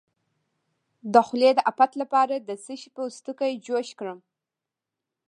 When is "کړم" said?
3.99-4.19